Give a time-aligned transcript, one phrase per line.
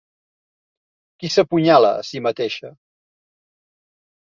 [1.25, 2.75] Qui s'apunyala a si mateixa?